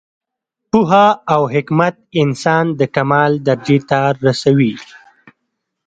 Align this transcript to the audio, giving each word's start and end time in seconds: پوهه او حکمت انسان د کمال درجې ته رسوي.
پوهه 0.71 1.07
او 1.33 1.41
حکمت 1.53 1.95
انسان 2.21 2.65
د 2.79 2.81
کمال 2.95 3.31
درجې 3.47 3.77
ته 3.89 3.99
رسوي. 4.25 4.73